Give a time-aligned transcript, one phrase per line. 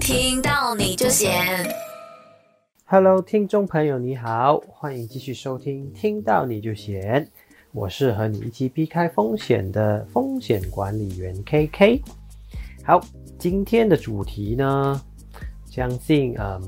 [0.00, 1.30] 听到你就闲。
[2.84, 7.24] Hello，听众朋友你好，欢迎继续收听《听到你就闲》，
[7.70, 12.00] 我是和你一起避开风险的风险管理员 KK。
[12.82, 13.00] 好，
[13.38, 15.00] 今天的主题呢，
[15.70, 16.60] 相信嗯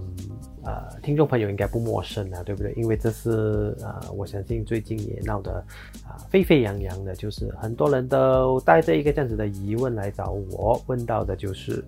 [0.64, 2.72] 呃听众朋友应该不陌生啊，对不对？
[2.74, 5.64] 因为这是呃我相信最近也闹得
[6.06, 11.84] 啊、沸沸扬扬的，就是很多人都带着一个这样子的疑问来找我，问到的就是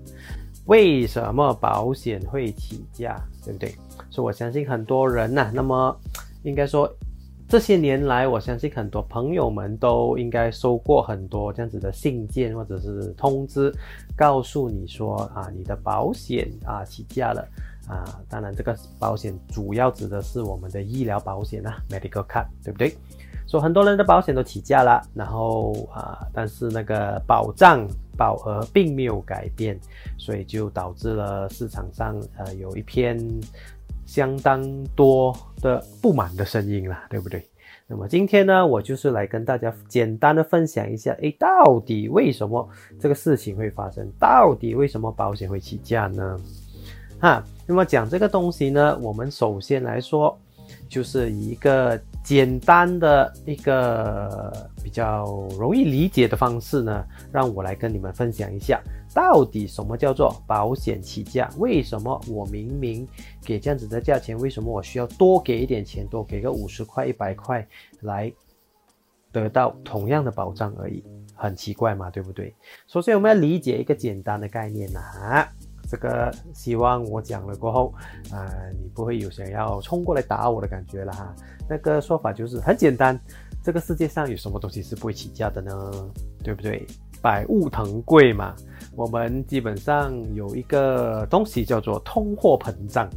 [0.67, 3.75] 为什么保险会起价，对不对？
[4.11, 5.97] 所以我相信很多人呐、那么
[6.43, 6.93] 应该说
[7.49, 13.73] 这些年来，我相信很多朋友们都应该收过很多这样子的信件或者是通知，
[14.17, 17.49] 告诉你说啊，你的保险啊起价了
[17.87, 18.21] 啊。
[18.29, 22.93] 当然，这个保险主要指的是我们的医疗保险啊，medical card，对不对？
[23.47, 29.79] 说很多人的保险都起价了，然后啊，但是那个保障保额并没有改变，
[30.19, 33.17] 所以就导致了市场上呃有一篇
[34.07, 34.63] 相当
[34.95, 37.47] 多的不满的声音了，对不对？
[37.89, 42.69] 那么今天呢，我就是来跟大家简单的分享一下，诶，到底为什么
[42.99, 44.11] 这个事情会发生？
[44.19, 46.41] 到底为什么保险会起价呢？
[47.21, 50.37] 哈，那么讲这个东西呢，我们首先来说，
[50.89, 55.25] 就是一个简单的一个比较
[55.57, 58.83] 容易理解的方式呢，让我来跟你们分享一下，
[59.15, 61.49] 到底什么叫做保险起价？
[61.57, 63.07] 为什么我明明
[63.45, 67.65] 给这样子的价钱，为什么我需要多给一点钱，多给个五十块、一百块
[68.01, 68.33] 来
[69.31, 71.05] 得到同样的保障而已？
[71.33, 72.53] 很奇怪嘛，对不对？
[72.89, 75.49] 首先我们要理解一个简单的概念呐、啊，
[75.87, 77.95] 这个希望我讲了过后，
[78.31, 81.35] 啊、你不会有想要冲过来打我的感觉了哈。
[81.69, 83.19] 那个说法就是很简单，
[83.63, 85.93] 这个世界上有什么东西是不会起价的呢？
[86.43, 86.87] 对不对？
[87.23, 88.55] 百物腾贵嘛，
[88.95, 93.09] 我们基本上有一个东西叫做通货膨胀。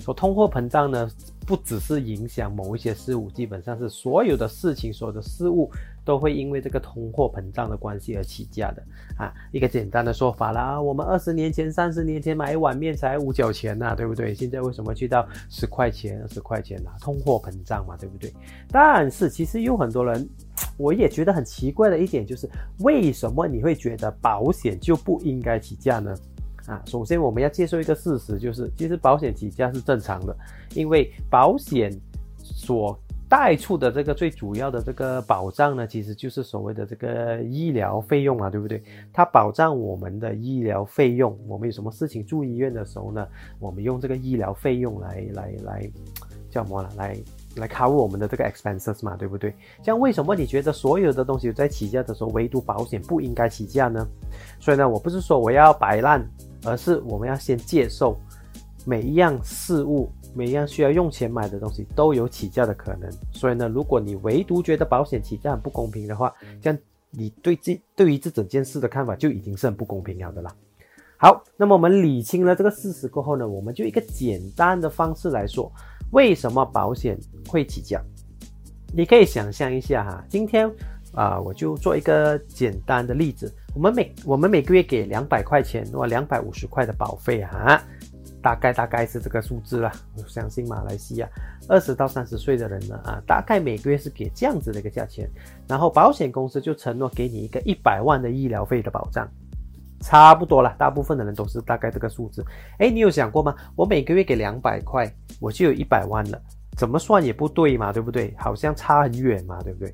[0.00, 1.08] 说通货膨胀呢，
[1.46, 5.70] 不只是影响某一些事物，基本上是所有的事情、所有的事物
[6.04, 8.82] 都会因为这个通货膨胀的关系而起价的
[9.16, 9.32] 啊。
[9.52, 14.34] 一个简单的说法啦，我们二十年前、三十年前买一碗面才五角钱呐、对不对？
[14.34, 18.32] 现在为什么去到十块钱、二十块钱呐、通货膨胀嘛，对不对？
[18.70, 20.28] 但是其实有很多人，
[20.76, 22.48] 我也觉得很奇怪的一点就是，
[22.80, 26.14] 为什么你会觉得保险就不应该起价呢？
[26.66, 30.34] 啊，首先我们要接受一个事实，就是其实保险起价是正常的，
[30.74, 31.92] 因为保险
[32.38, 32.98] 所
[33.36, 38.80] 带出的这个最主要的这个保障呢，其实就是所谓的这个医疗费用啊，对不对？
[39.12, 43.26] 它保障我们的医疗费用，我们有什么事情住医院的时候呢，
[43.58, 45.90] 我们用这个医疗费用来来来
[46.48, 46.88] 叫什么呢？
[46.96, 47.18] 来
[47.56, 49.52] 来 cover 我们的这个 expenses 嘛，对不对？
[49.82, 54.06] 像为什么你觉得所有的东西在起价的时候，唯独保险不应该起价呢？
[54.60, 56.24] 所以呢，我不是说我要摆烂，
[56.64, 58.16] 而是我们要先接受
[58.86, 60.08] 每一样事物。
[60.34, 66.78] 每一样需要用钱买的东西都有起价的可能，所以呢，如果你唯独觉得保险起价很不公平的话，这样
[67.10, 70.54] 你对这对于这整件事的看法就已经是很不公平了的啦。
[71.16, 75.72] 好，那么我们理清了这个事实过后呢，我们就一个简单的方式来说，
[76.10, 77.18] 为什么保险
[77.48, 78.02] 会起价？
[78.92, 80.70] 你可以想象一下哈，今天
[81.14, 87.80] 啊、我就做一个简单的例子，我们每我们每个月给两百块钱或两百五十块的保费啊。
[88.44, 91.26] 大概大概是这个数字啦，我相信马来西亚
[91.66, 95.26] 二十到三十岁的人呢啊，大概每个月是给这样子的一个价钱，
[95.66, 99.26] 然后保险公司就承诺给你一个一百万的医疗费的保障，
[100.00, 102.44] 差不多了，大部分的人都是大概这个数字。
[102.78, 103.56] 哎，你有想过吗？
[103.74, 106.38] 我每个月给两百块，我就有一百万了，
[106.76, 108.34] 怎么算也不对嘛，对不对？
[108.36, 109.90] 好像差很远嘛，对不对？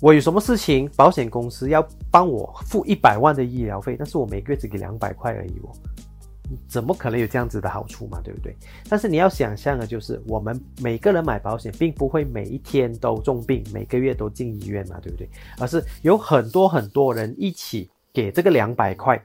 [0.00, 5.68] 我有什么事情，保险公司要帮我付一百万的医疗费，但是我每个月只给两百块而已哦。
[6.68, 8.20] 怎么可能有这样子的好处嘛？
[8.22, 8.54] 对不对？
[8.88, 15.28] 但是你要想象的就是，我们每个人买保险，并不会每一天都重病，每个月都进医院嘛，对不对？
[15.58, 19.20] 而是有很多很多人一起给这个两百块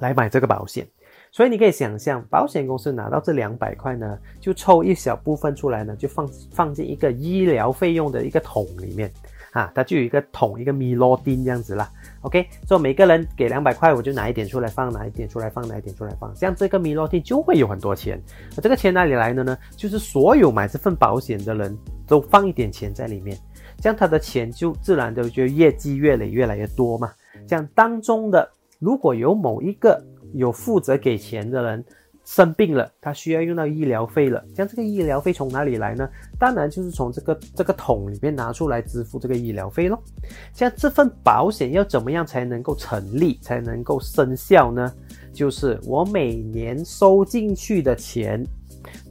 [0.00, 0.86] 来买这个保险，
[1.30, 9.10] 所以你可以想象，保险公司拿到这两百块呢，就抽一小部分出来呢，就放放进一个医疗费用的一个桶里面
[9.54, 11.88] 啊，它就有一个桶，一个米罗丁这样子啦。
[12.22, 18.20] OK，所以每个人给两百块，我就拿一点出来放，拿一点出来放，拿一点出来放，这样这个米洛丁就会有很多钱。
[18.56, 19.56] 那这个钱哪里来的呢？
[19.76, 23.38] 就是所有买这份保险的人都放一点钱在里面，
[23.80, 27.12] 这样他的钱就自然的就业绩越累越来越多嘛。
[27.46, 30.02] 这样当中的如果有某一个
[30.32, 31.84] 有负责给钱的人，
[32.24, 36.08] 生病了，他需要用到医疗费了，像这个医疗费从哪里来呢？
[36.38, 40.02] 当然就是从这个这个桶里面拿出来支付这个医疗费咯。
[40.54, 44.90] 像这份保险要怎么样才能够成立，才能够生效呢？
[45.34, 48.42] 就是我每年收进去的钱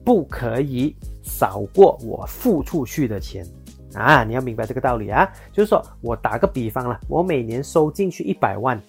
[0.03, 3.45] 不可以少过我付出去的钱
[3.93, 4.23] 啊！
[4.23, 8.81] 你要明白这个道理啊，就是说我打个比方了，我每年收进去一百万，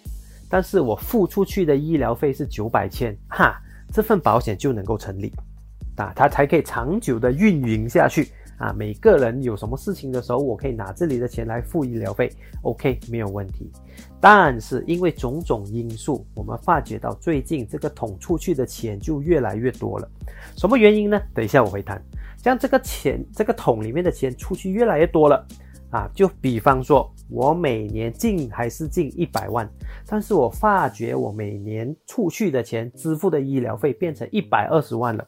[0.48, 3.60] 但是我付出去的医疗费是九百千，哈。
[3.94, 5.32] 这份保险就能够成立，
[5.94, 8.72] 啊，它才可以长久的运营下去啊。
[8.72, 12.28] 每个人有什么事情的时候，我可以拿这里的钱来付医疗费
[12.62, 13.70] ，OK，没有问题。
[14.20, 20.10] 但是因为种种因素，我们发觉到最近这个桶出去的钱就越来越多了。
[20.56, 21.22] 什么原因呢？
[21.32, 22.02] 等一下我会谈。
[22.42, 25.46] 像这个钱，这个桶里面的钱出去越来越多了。
[25.90, 29.68] 啊，就比方说，我每年进还是进一百万，
[30.06, 35.26] 但是我发觉我每年出去的钱支付的医疗费变成一百二十万了，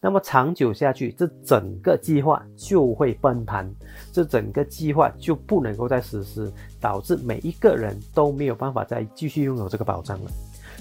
[0.00, 3.68] 那么长久下去，这整个计划就会崩盘，
[4.12, 10.30] 这整个计划就不能够再实施，导致每一个人都没有办法再继续拥有这个保障了。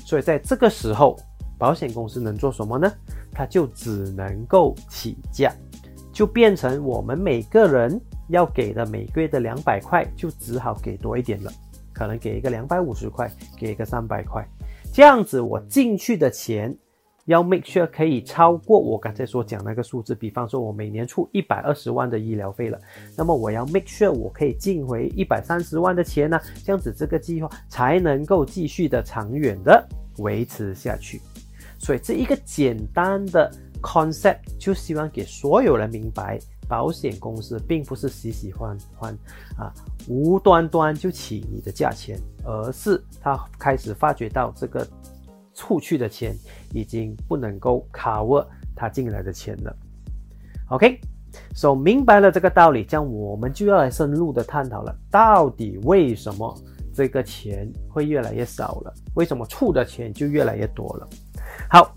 [0.05, 1.17] 所以在这个时候，
[1.57, 2.91] 保险公司能做什么呢？
[3.31, 5.53] 它就只能够起价，
[6.11, 7.99] 就变成我们每个人。
[8.29, 11.51] 要给的每个月的两百块，就只好给多一点了，
[11.91, 14.47] 可能给一个两百五十块，给一个三百块，
[14.93, 16.75] 这样子我进去的钱
[17.25, 20.15] 要 make sure 可以超过我刚才所讲那个数字。
[20.15, 22.79] 比方说，我每年出一百二十万的医疗费了，
[23.15, 29.87] 那么我要 make sure 我可以进回一百三十万的钱呢，这样子这个计划才能够继续的长远的
[30.19, 31.21] 维持下去。
[31.77, 36.39] 所以这一个简单的 concept 就希望给所有人明白。
[36.69, 39.11] 保险公司并不是喜喜欢欢
[39.57, 39.73] 啊，
[40.07, 44.87] 无端端就起你的价钱，而是他开始发觉到这个
[45.55, 46.37] 出去的钱
[46.71, 48.45] 已经不能够 cover
[48.75, 49.75] 他进来的钱了。
[50.67, 56.55] OK，so 明白了这个道理，这样我们就要来深入的探讨了，到底为什么
[56.93, 58.93] 这个钱会越来越少了？
[59.15, 61.09] 为什么出的钱就越来越多了？
[61.67, 61.95] 好。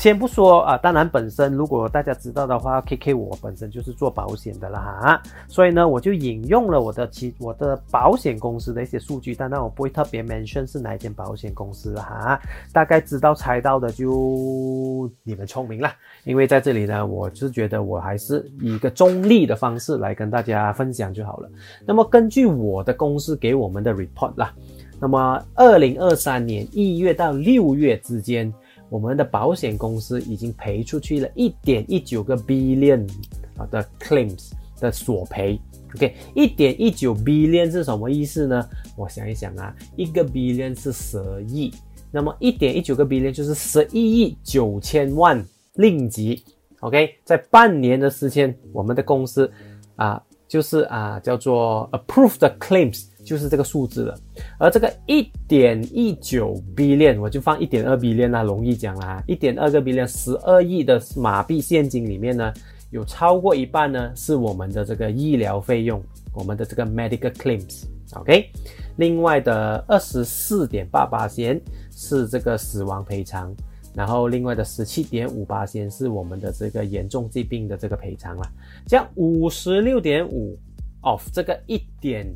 [0.00, 12.40] 先不说啊，当然本身如果大家知道的话，K K 我本身就是做保险的啦哈，所以呢我就引用了我的其我的保险公司的一些数据，但然我不会特别 mention 是哪一间保险公司哈，
[12.72, 15.92] 大概知道猜到的就你们聪明了，
[16.24, 21.50] 因为在这里呢，我是觉得我还是以一个中立的方式来跟大家分享就好了。
[21.84, 24.50] 那么根据我的公司给我们的 report 啦，
[24.98, 28.50] 那么二零二三年一月到六月之间。
[28.90, 33.08] 我们的保险公司已经赔出去了一点一九个 billion
[33.56, 34.50] 啊的 claims
[34.80, 35.58] 的索赔
[35.94, 38.68] ，OK，一点一九 billion 是什么意思呢？
[38.96, 41.72] 我想一想啊，一个 billion 是十亿，
[42.10, 45.40] 那么一点一九个 billion 就是十一亿九千万
[45.74, 46.42] 令吉
[46.80, 49.50] ，OK，在半年的时间，我们的公司
[49.94, 53.06] 啊，就是啊叫做 approved claims。
[53.30, 54.18] 就是这个数字了，
[54.58, 62.52] 而这个一点一九 billion，我就放一点二 billion 啦，容易讲啦，一点二个 billion，十二亿的马币现金里面呢，
[62.90, 66.02] 有超过一半呢是我们的这个医疗费用，
[66.34, 68.50] 我们的这个 medical claims，OK，
[68.96, 71.60] 另外的二十四点八八先
[71.92, 73.54] 是这个死亡赔偿，
[73.94, 78.42] 然后另外的十七点五八先是我们的这个严重疾病的这个赔偿了，
[78.88, 80.58] 这样五十六点五
[81.02, 82.26] of 这个一点。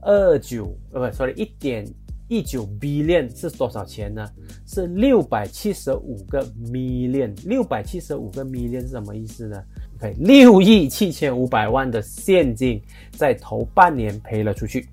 [0.00, 1.86] 二九呃不，sorry，一点
[2.28, 4.28] 一九 billion 是多少钱呢？
[4.66, 9.62] 是六百七十五个 million，六百七十五个 million 是什么意思呢
[9.96, 12.80] ？OK，六亿七千五百万的现金
[13.12, 14.88] 在头半年赔了出去。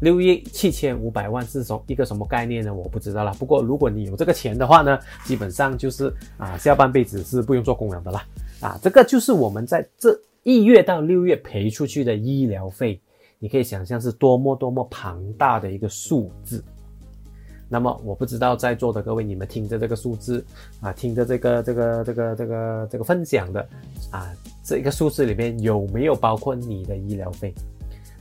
[0.00, 2.74] 六亿七千五百万是什一个什么概念呢？
[2.74, 3.32] 我不知道了。
[3.34, 8.26] 不过如果你有这个钱的话呢，基本上就是啊，下半辈子是不用做工了的啦。
[8.60, 13.00] 啊，这个就是我们在这一月到六月赔出去的医疗费。
[13.42, 16.62] 你可以想象是多么多么庞大的一个数字。
[17.68, 20.44] 那么我不知道在座的各位，你们听着这个数字
[20.80, 23.68] 啊，听着这个这个这个这个这个分享的
[24.12, 24.32] 啊，
[24.62, 27.52] 这个数字里面有没有包括你的医疗费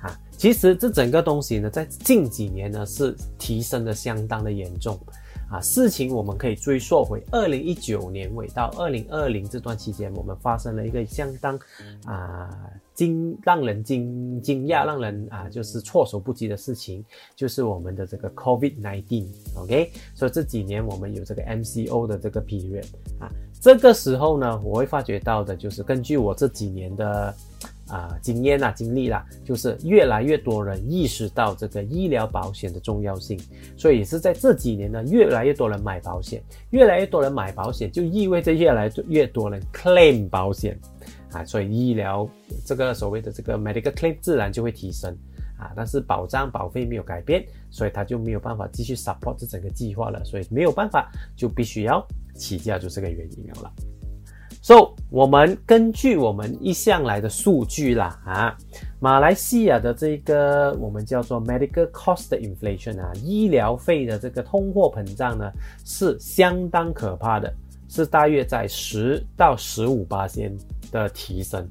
[0.02, 0.20] 啊？
[0.38, 5.00] 其实这整个东西呢，在近几年呢是提升的相当的严重
[5.52, 5.60] 啊。
[5.60, 11.60] 事情我们可以追溯回二零一九年尾到二零二零这段期间，我们发生了一个相当
[12.06, 12.50] 啊。
[12.94, 17.04] 惊让人惊惊讶，让人啊就是措手不及的事情，
[17.36, 22.86] 就是我们的这个 COVID-19，OK，所以这几年我们有这个 MCO 的这个 period
[23.18, 27.34] 啊，这个时候呢，我会发觉到的就是根据我这几年的
[27.92, 33.40] 啊经验啊经历啦，就是越来越多人意识到这个医疗保险的重要性，
[33.78, 40.80] 所以也是在这几年呢，越来越多人买保险，越来越多人买保险就意味着越来越多人 claim 保险
[41.32, 42.28] 啊，所以医疗
[42.66, 45.16] 这个所谓的这个 medical claim 自然就会提升。
[45.58, 53.72] 啊，但是保障保费没有改变，所以他就没有办法继续 support 这整个计划了，所以没有办法，就必须要起价，就这个原因了。
[54.64, 58.56] So，我们根据我们一向来的数据啦，啊，
[59.00, 65.52] 马来西亚的这个我们叫做 medical cost inflation 啊，医疗费的这个通货膨胀呢，
[65.84, 67.52] 是相当可怕的，
[67.90, 70.56] 是大约在十到十五八千
[70.92, 71.68] 的提升。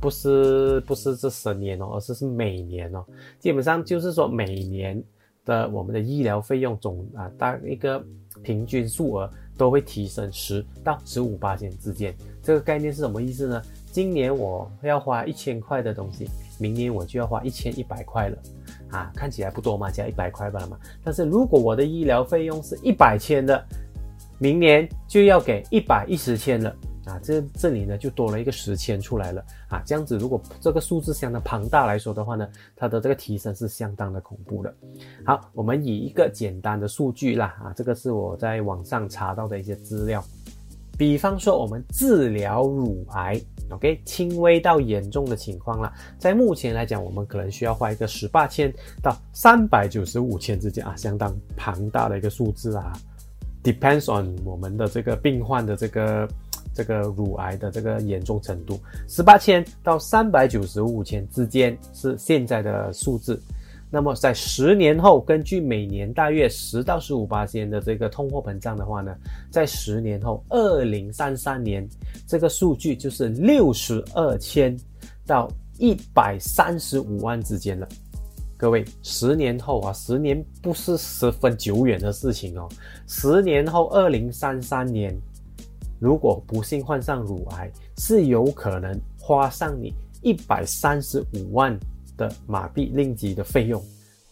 [0.00, 3.04] 不是不是这十年哦，而是是每年哦，
[3.40, 5.02] 基本上就是说每年
[5.44, 8.02] 的我们的医疗费用总啊大一个
[8.40, 9.28] 平均数额
[9.60, 12.16] 都会提升十到十五八千之间。
[12.42, 13.62] 这个概念是什么意思呢？
[13.92, 18.38] 今年我要花一千块的东西，明年我就要花一千一百块了
[18.90, 20.78] 啊，看起来不多嘛，加一百块罢了嘛。
[21.04, 23.62] 但是如果我的医疗费用是一百千的，
[24.38, 26.74] 明年就要给一百一十千了。
[27.10, 34.72] 啊，这这里呢就多了一个十千出来了啊，这样子如果这个数字相当庞大来说的话呢，它的这个提升是相当的恐怖的。
[35.24, 40.22] 好，我们以一个简单的数据啦啊，这个是我在网上查到的一些资料，
[40.96, 43.40] 比方说我们治疗乳癌
[43.70, 52.92] ，OK，轻微到严重的情况啦，在目前来讲，我们可能需要花一个十八千到三百九十五千之间啊，相当庞大的一个数字啊
[53.64, 56.28] ，depends on 我们的这个病患的这个。
[56.80, 63.38] 这个乳癌的这个严重程度，十八千到三百九十五千之间是现在的数字。
[63.90, 69.14] 那么在十年后，根据每年大约十到十五八千的这个通货膨胀的话呢，
[69.50, 71.86] 在十年后，二零三三年
[72.26, 74.74] 这个数据就是六十二千
[75.26, 75.46] 到
[75.76, 77.86] 一百三十五万之间了。
[78.56, 82.66] 各位，十年后啊，十年不是十分久远的事情哦。
[83.06, 85.14] 十年后，二零三三年。
[86.00, 89.92] 如果不幸患上乳癌，是有可能花上你
[90.22, 91.78] 一百三十五万
[92.16, 93.80] 的马币令吉的费用。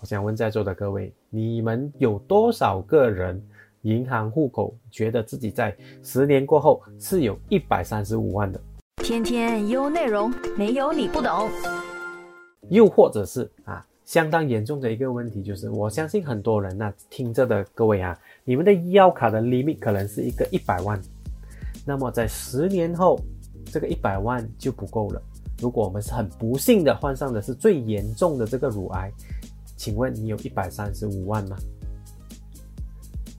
[0.00, 3.38] 我想问在座的各位，你们有多少个人
[3.82, 8.58] 银行户口觉得自己在十年过后是有一百三十五万的？
[9.04, 11.50] 天天优内容，没有你不懂。
[12.70, 20.98] 又或者是啊，相当严重的一个问题就是，我相信很多人呐，听着的各位啊，你们的医药卡的 limit 可能是一个一百万。
[21.88, 23.18] 那么在十年后，
[23.72, 25.22] 这个一百万就不够了。
[25.58, 29.10] 如果我们是很不幸的患上的是最严重的这个乳癌，
[29.74, 31.56] 请问你有一百三十五万吗？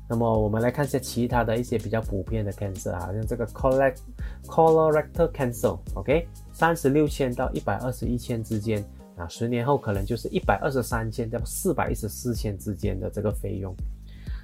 [0.10, 8.84] 那么我们来看一下其他的一些比较普遍的 cancer 啊，像这个 colorectal cancer，OK，三十六千到一百二十一千之间
[9.15, 13.75] 啊，十年后可能就是一百二十三千到四百一十四千之间的这个费用。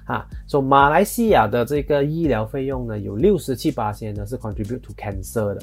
[0.06, 5.60] 啊，说马来西亚的这个医疗费用呢，有六十七八千呢是 contribute to cancer 的，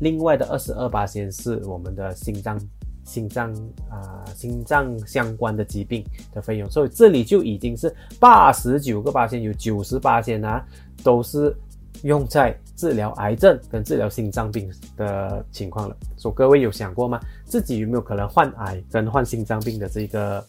[0.00, 2.58] 另外的二十二八千是我们的心脏、
[3.04, 3.52] 心脏
[3.90, 10.64] 啊、心脏相关的疾病的费用，所以这里就已经是八十九个八千，有九十八千啊，
[11.04, 11.54] 都是
[12.02, 15.96] 用在治疗癌症跟治疗心脏病的情况了。
[16.16, 17.20] 说各位有想过吗？
[17.44, 20.42] 自己有没有可能患癌跟患心脏病的这个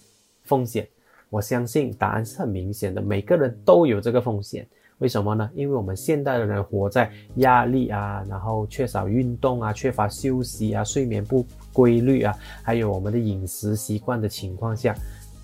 [0.43, 0.87] 风险？
[1.33, 4.67] 我相信答案是很明显的，每个人都有这个风险。
[4.99, 5.49] 为什么呢？
[5.55, 14.93] 因为我们现代的人活在压力啊，然后缺少运动啊，缺乏休息啊，睡眠不规律啊，还有我们的饮食习惯的情况下，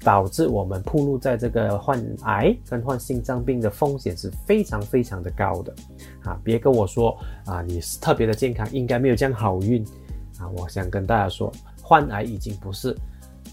[0.03, 5.73] 导致我们暴露在这个患癌跟患心脏病的风险是非常非常的高的。
[6.21, 9.83] 啊，别跟我说啊，你是特别的健康，应该没有这样好运
[10.37, 10.47] 啊！
[10.55, 12.95] 我想跟大家说，患癌已经不是。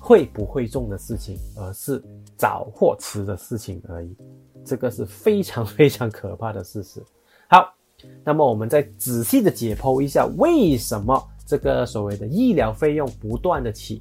[0.07, 2.01] 会不会中的事情，而是
[2.37, 4.17] 早或迟的事情而已。
[4.65, 7.03] 这个是非常非常可怕的事实。
[7.49, 7.75] 好，
[8.23, 14.01] 那么我们再仔细的解剖一下，为什么这个所谓的医疗费用不断的起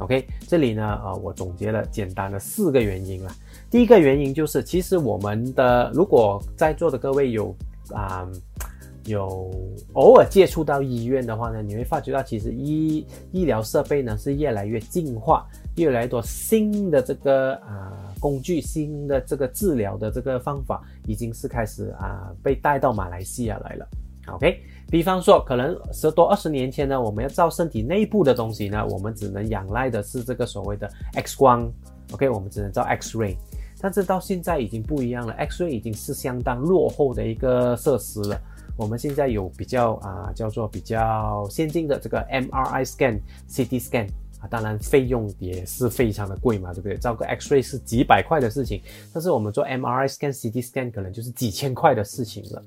[0.00, 3.34] ？OK，这里呢，呃，我总结了简单的四个原因了。
[3.70, 7.56] 第一个原因就是，其实我们的如果在座的各位有
[7.94, 8.28] 啊。
[9.08, 9.50] 有
[9.94, 15.46] 偶尔接触到医院的话呢，你会发觉到其实医医疗设备呢是越来越进化，
[15.76, 23.88] 越来越多新的这个啊工具，新的这个治疗的这个方法，已经是开始啊被带到马来西亚来了。
[24.28, 24.60] OK，
[24.90, 31.66] 比方说可能十多二十年前呢，我们要照身体内部的东西呢，我们只能仰赖的是这个所谓的 X 光
[32.12, 33.34] ，OK，我们只能照 X-ray，
[33.80, 38.38] 但是到现在已经不一样了，X-ray 已经是相当落后的一个设施了。
[38.78, 43.20] 我们现在有比较啊叫做比较先进的这个 MRI scan、
[43.50, 44.08] CT scan
[44.38, 46.96] 啊，当然费用也是非常的贵嘛，对不对？
[46.96, 48.80] 照个 X-ray 是几百块的事情，
[49.12, 52.62] 但是我们做 MRI scan、CT scan 可能就是几千块的事情了。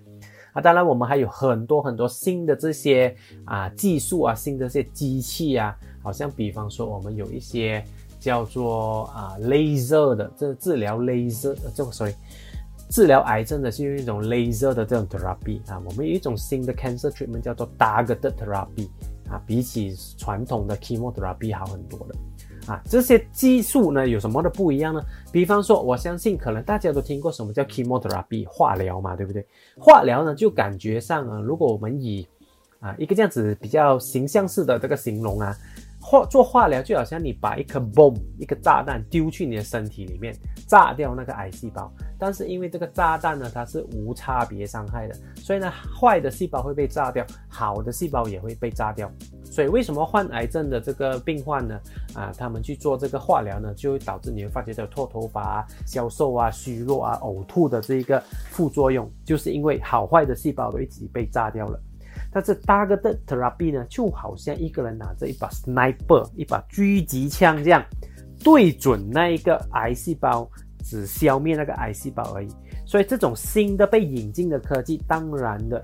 [0.52, 3.16] 啊，当然我们还有很多很多新的这些
[3.46, 7.82] 啊技术啊，新的这些机器啊，好像比方说我们有一些
[8.20, 12.14] 叫做啊 laser 的这治疗 laser 这个 sorry
[12.92, 18.90] 治疗癌症的是用一种 laser 的这种 therapy 啊，我们有一种新的 cancer treatment 叫做 targeted therapy
[19.30, 22.16] 啊，比起传统的 chemotherapy 好很多的。
[22.68, 25.02] 啊，这些技术呢有什么的不一样呢？
[25.32, 29.48] 比方说，我相信可能大家都听过什么叫 chemotherapy 化疗嘛，对不对？
[29.80, 32.28] 化疗呢就感觉上啊，如果我们以
[32.82, 35.56] 啊一个这样子比较形象式的这个形容啊。
[36.02, 40.36] 化做化疗就好像你把一颗 bomb 一个炸弹丢去你的身体里面，
[40.68, 41.92] 炸掉那个癌细胞。
[42.18, 49.10] 但是因为这个炸弹呢，它是无差别伤害的，所以呢，坏的细胞会被炸掉，好的细胞也会被炸掉。
[49.44, 51.80] 所以为什么患癌症的这个病患呢？
[52.14, 61.80] 啊，他们去做这个化疗呢，就会导致你会发觉到脱头发啊、消瘦啊、虚弱啊、呕吐的这一个副作用，就是因为好坏的细胞都一起被炸掉了。
[62.34, 67.84] 但是 targeted therapy 呢，就好像一个人拿着一把 sniper，一把狙击枪这样，
[68.42, 70.50] 对准那一个癌细胞，
[70.82, 72.48] 只消灭那个癌细胞而已。
[72.86, 75.84] 所以这种新的被引进的科技，当然的，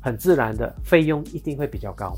[0.00, 2.14] 很自然的费用一定会比较高，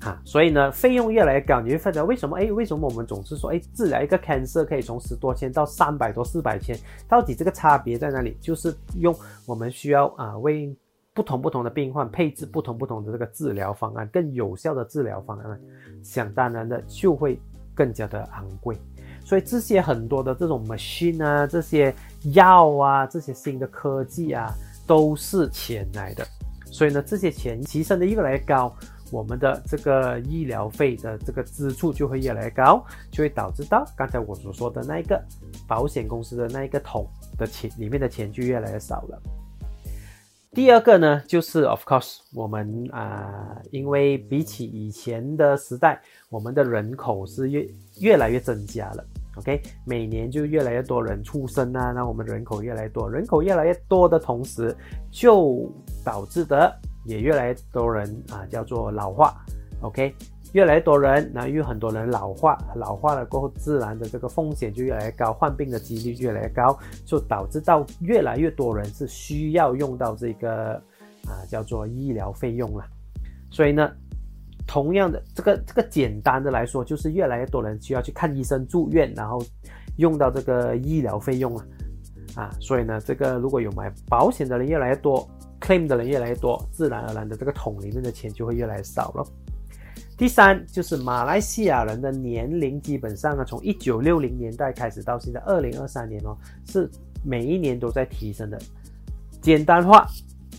[0.00, 0.18] 哈。
[0.24, 2.38] 所以呢，费用越来越高，你会发现为什么？
[2.38, 6.74] 哎，为什么我们总是说，哎，治疗一个 cancer 可以从十多千到三百多、四百千，
[7.06, 8.36] 到底这个差别在哪里？
[8.40, 10.74] 就是用我们需要啊为。
[11.20, 15.60] 不同不同的病患配置不同不同的这个治疗方案，更有效的治疗方案，
[16.02, 17.38] 想当然的就会
[17.74, 18.74] 更加的昂贵。
[19.22, 21.94] 所以这些很多的这种 machine 啊，这些
[22.32, 24.50] 药啊，这些新的科技啊，
[24.86, 26.26] 都是钱来的。
[26.64, 28.74] 所以呢，这些钱提升的越来越高，
[29.10, 35.22] 我们的这个医疗费的这个支出就会越来越高，就会导致到刚才我所说的那一个
[35.68, 39.22] 保险公司的那一个桶的钱里面的钱就越来越少了。
[40.52, 47.68] 第二个呢，就是 of course，我们啊，因为比起以前的时代，我们的人口是越
[48.00, 49.04] 越来越增加了。
[49.36, 54.76] OK，每年就越来越多人出生啊，那我们人口越来越多，人口越来越多的同时，
[55.08, 55.72] 就
[56.04, 59.40] 导致的也越来越多人啊，叫做老化。
[59.82, 60.12] OK。
[60.52, 70.74] 越来越多人，那因为很多人老化，老化了过后，自然的这个风险就越来越高，患病的几率越来越高，就导致到越来越多人是需要用到这个
[71.24, 72.84] 啊叫做医疗费用了。
[73.50, 73.88] 所以呢，
[74.66, 79.40] 同样的这个这个简单的来说，就是越来越多人需要去看医生、住院，然后
[79.98, 81.64] 用到这个医疗费用了
[82.34, 82.50] 啊。
[82.58, 85.28] 所以呢，这个如果有买保险的人越来越多
[85.60, 89.24] ，claim 的人越来越多，自然而然的这个桶里面的钱就会越来越少了。
[90.20, 96.86] 第三就是马来西亚人的年龄，基本上呢，从一九六零年代开始到现在二零二三年哦，是
[97.24, 98.58] 每一年都在提升的。
[99.40, 100.06] 简单化，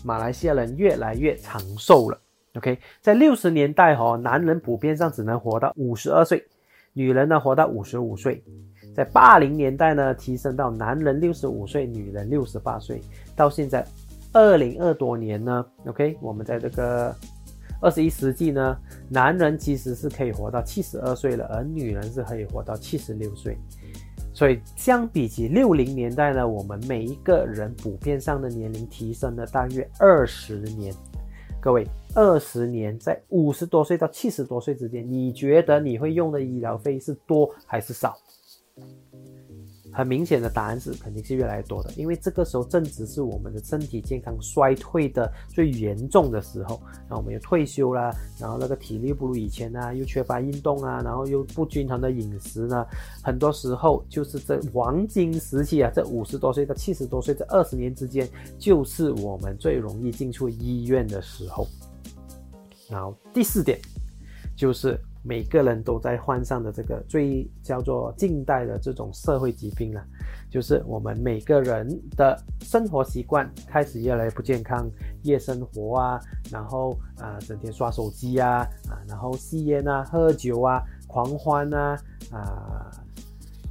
[0.02, 2.18] 马来西亚人越来越长寿了。
[2.54, 6.44] OK，在六十年代哦，男人普遍上只能活到五十二岁，
[6.92, 8.42] 女人呢活到五十五岁。
[8.96, 13.00] 在八零年代呢，提升到男人六十五岁，女人六十八岁。
[13.36, 13.86] 到现在
[14.32, 17.14] 二零二多年呢，OK，我们在这个。
[17.82, 18.78] 二十一世纪呢，
[19.10, 23.58] 男人其实是可以活到七十二岁了，而女人是可以活到七十六岁。
[24.32, 30.94] 所以相比起六零年代呢，我们每一个人普遍上的年龄提升了大约二十年。
[31.60, 38.16] 各位，二十年在五十多岁到七十多岁之间，你觉得你会用的医疗费是多还是少？
[39.92, 52.86] 很明显的答案是肯定是越来越多的，因为这个时候正值是我们的身体健康衰退的最严重的时候，然后我们又退休啦，然后那个体力不如以前啊，又缺乏运动啊，然后又不均衡的饮食呢，
[53.22, 58.28] 很多时候就是这黄金时期啊，这五十多岁到七十多岁这二十年之间，
[58.58, 61.68] 就是我们最容易进出医院的时候。
[62.88, 63.78] 然后第四点
[64.56, 64.98] 就是。
[65.24, 70.04] 每个人都在患上的这个最叫做近代的这种社会疾病啊，
[70.50, 74.90] 就是我们每个人的生活习惯开始越来越不健康，
[75.22, 81.96] 夜生活啊，然后啊整天刷手机啊，啊然后吸烟啊、喝酒啊、狂欢啊，
[82.32, 82.90] 啊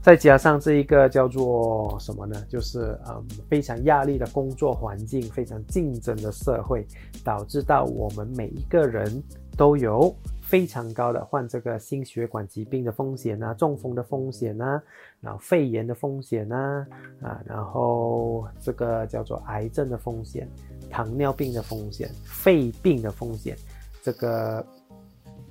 [0.02, 2.42] 再加上这一个叫做什么呢？
[2.50, 6.88] 就是嗯非常压力的工作环境，非常竞争的社会，
[7.24, 9.22] 导致到我们每一个人
[9.58, 10.16] 都有。
[10.52, 14.84] 非常高的患这个心血管疾病的风险啊，中风的风险啊，
[15.22, 16.86] 然后肺炎的风险啊，
[17.22, 20.46] 啊，然后这个叫做癌症的风险、
[20.90, 23.56] 糖尿病的风险、肺病的风险，
[24.04, 24.62] 这个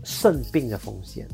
[0.05, 1.27] 肾病的风险。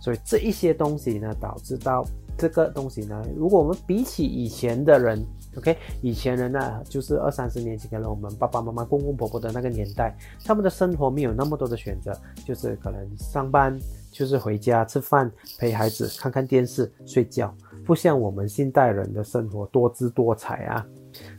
[0.00, 2.06] 所以这一些东西呢，导致到
[2.38, 5.20] 这个东西呢，如果我们比起以前的人
[5.56, 13.78] ，OK，以前人呢，就是二三十年前可能我们爸爸妈妈、公公婆婆的那个年代，他们的生活没有那么多的选择，就是可能上班，
[14.10, 20.86] 就是回家吃饭、陪孩子、看看电视、睡觉，不像我们现代人的生活多姿多彩啊，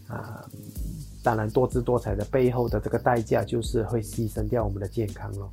[0.07, 0.45] 啊，
[1.23, 5.49] 当然多姿多彩的背后的这个代价就是会牺牲掉我们的健康咯。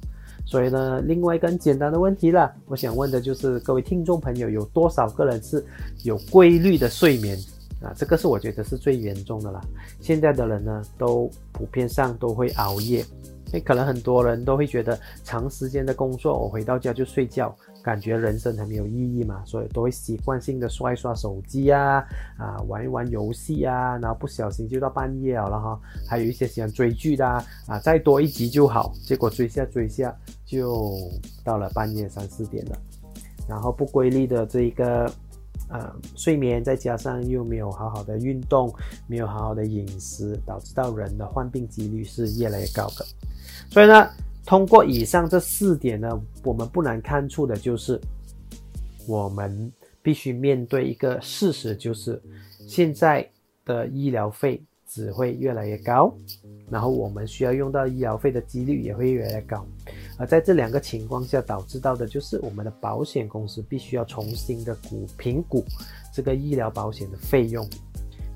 [0.47, 5.63] 所以呢，另外一个很简单的问题了，我想问的就是各位听众朋友，有多少个人是
[6.05, 7.39] 有规律的睡眠
[7.83, 7.93] 啊？
[7.97, 9.61] 这个是我觉得是最严重的啦。
[10.01, 13.05] 现在的人呢，都普遍上都会熬夜，
[13.53, 17.55] 那可能很多人都会觉得长时间的工作，我回到家就睡觉。
[17.81, 22.05] 感觉人生很没有意义嘛，所以都会习惯性的刷一刷手机啊，
[22.37, 25.81] 啊玩一玩游戏啊，然后不小心就到半夜了哈。
[26.07, 30.15] 还有一些喜欢追剧的啊，啊再多一集就好，结果追下追下
[30.45, 30.93] 就
[31.43, 32.77] 到了半夜三四点了。
[33.49, 35.11] 然后不规律的这一个
[35.69, 38.75] 呃睡眠，再加上又没有好好的运动，
[39.07, 43.07] 没有好好的饮食，导致到人的患病几率是越来越高的。
[43.71, 44.09] 所以呢。
[44.47, 46.09] 通过以上这四点呢，
[46.43, 48.01] 我们不难看出的就是，
[49.07, 52.19] 我们必须面对一个事实，就是
[52.67, 53.29] 现在
[53.67, 56.17] 的医疗费只会越来越高，
[56.71, 59.65] 然后我们需要用到医疗费的几率也会越来越高，
[60.19, 65.65] 而在这两个情况下导致到的就是我们的保险公司必须要重新的估评估
[66.13, 67.69] 这个医疗保险的费用。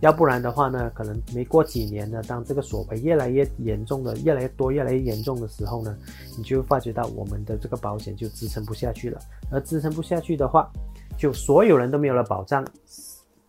[0.01, 5.97] 要不然的话呢，可能没过几年呢，当这个索赔越来越严重的、越来越多、越来越严重的时候呢，
[6.37, 9.21] 你就会发觉到我们的这个保险就支撑不下去了。
[9.49, 10.69] 而支撑不下去的话，
[11.17, 12.67] 就所有人都没有了保障，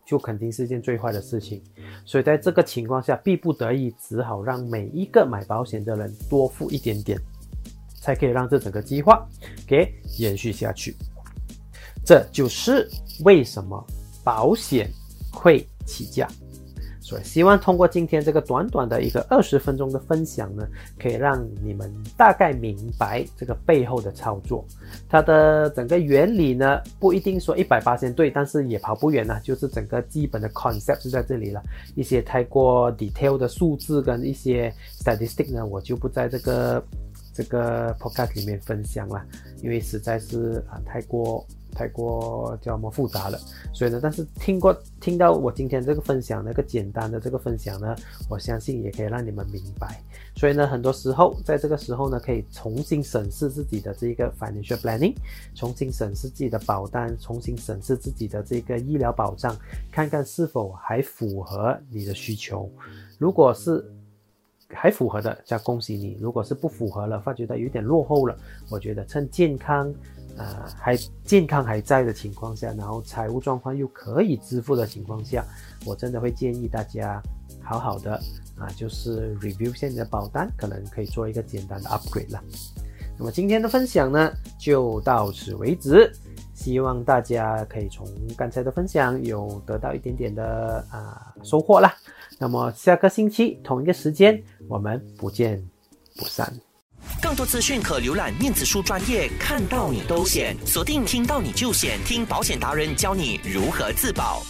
[0.06, 1.62] 就肯定是件最坏的事情。
[2.06, 7.20] 所以在这个情况下，逼不得已只好让每一个买保险的人多付一点点，
[8.02, 9.28] 才可以让这整个计划
[9.68, 10.96] 给延续下去。
[12.06, 12.90] 这就是
[13.24, 13.82] 为什么
[14.24, 14.90] 保险
[15.32, 16.28] 会起价。
[17.22, 20.66] 希望通过今天这个短短的一个二十分钟的分享呢，
[20.98, 24.64] 可以让你们大概明白这个背后的操作。
[25.10, 29.40] 它的整个原理呢，不一定说一百八千对，但是也跑不远了。
[29.44, 31.62] 就是整个基本的 concept 是在这里了。
[31.96, 36.84] 一些太过 detail 的数字跟一些 statistic 呢，我就不在这个
[37.34, 39.22] 这个 podcast 里面分享了，
[39.62, 41.46] 因为实在是啊太过。
[41.74, 43.40] 太过叫什么复杂了，
[43.74, 47.96] 所以呢，但是听过听到我今天这个分享，那个简单的这个分享呢，
[48.30, 50.02] 我相信也可以让你们明白。
[50.36, 55.14] 所以呢，很多时候在这个时候呢，可以重新审视自己的这个 financial planning，
[55.54, 59.56] 重新审视自己的保单，重新审视自己的这个医疗保障，
[59.92, 62.70] 看看是否还符合你的需求。
[63.18, 63.86] 如果是
[64.76, 68.36] 还符合的，那恭喜你；如果是不符合了，发觉到有点落后了，
[68.70, 69.94] 我觉得趁健康。
[70.36, 75.46] 呃，还健康还在的情况下，然后财务状况又可以支付的情况下，
[75.86, 77.22] 我真的会建议大家
[77.62, 78.20] 好好的
[78.58, 82.44] 啊，就是 review 现在的保单，可能可以做一个简单的 upgrade 了。
[83.16, 86.12] 那么今天的分享呢，就到此为止，
[86.56, 91.94] 希望大家可以从刚才的分享有得到一点点的啊收获啦。
[92.44, 95.66] 那么下个星期同一个时间，我们不见
[96.18, 96.54] 不散。
[97.22, 104.44] 更多资讯可浏览面子书专业，看到你都险，锁定听到你就险，听保险达人教你如何自保。